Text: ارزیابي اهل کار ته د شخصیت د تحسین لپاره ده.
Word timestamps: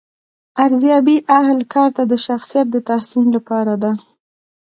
ارزیابي 0.65 1.17
اهل 1.39 1.59
کار 1.73 1.89
ته 1.97 2.03
د 2.11 2.13
شخصیت 2.25 2.67
د 2.71 2.77
تحسین 2.89 3.25
لپاره 3.35 3.73
ده. 3.83 3.91